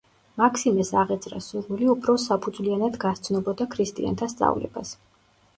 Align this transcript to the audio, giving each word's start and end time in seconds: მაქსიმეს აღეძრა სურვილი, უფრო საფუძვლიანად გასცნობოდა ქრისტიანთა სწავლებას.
მაქსიმეს 0.41 0.87
აღეძრა 1.01 1.41
სურვილი, 1.49 1.89
უფრო 1.95 2.15
საფუძვლიანად 2.23 2.97
გასცნობოდა 3.05 3.71
ქრისტიანთა 3.77 4.31
სწავლებას. 4.37 4.97